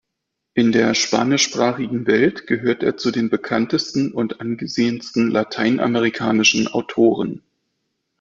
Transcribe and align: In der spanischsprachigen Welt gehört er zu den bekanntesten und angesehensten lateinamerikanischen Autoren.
In 0.55 0.71
der 0.71 0.95
spanischsprachigen 0.95 2.07
Welt 2.07 2.47
gehört 2.47 2.81
er 2.81 2.97
zu 2.97 3.11
den 3.11 3.29
bekanntesten 3.29 4.11
und 4.13 4.41
angesehensten 4.41 5.29
lateinamerikanischen 5.29 6.67
Autoren. 6.67 7.43